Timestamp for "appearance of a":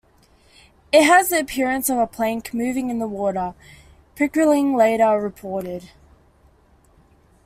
1.37-2.07